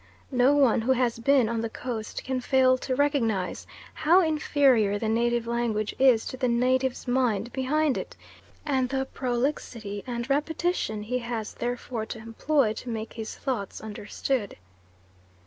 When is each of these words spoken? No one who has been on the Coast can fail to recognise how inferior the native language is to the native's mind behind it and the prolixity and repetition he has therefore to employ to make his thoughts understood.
No 0.31 0.53
one 0.55 0.81
who 0.81 0.93
has 0.93 1.19
been 1.19 1.47
on 1.47 1.61
the 1.61 1.69
Coast 1.69 2.23
can 2.23 2.41
fail 2.41 2.75
to 2.75 2.95
recognise 2.95 3.67
how 3.93 4.19
inferior 4.19 4.97
the 4.97 5.07
native 5.07 5.45
language 5.45 5.93
is 5.99 6.25
to 6.25 6.37
the 6.37 6.47
native's 6.47 7.07
mind 7.07 7.53
behind 7.53 7.99
it 7.99 8.15
and 8.65 8.89
the 8.89 9.05
prolixity 9.05 10.03
and 10.07 10.27
repetition 10.27 11.03
he 11.03 11.19
has 11.19 11.53
therefore 11.53 12.07
to 12.07 12.17
employ 12.17 12.73
to 12.73 12.89
make 12.89 13.13
his 13.13 13.35
thoughts 13.35 13.79
understood. 13.79 14.57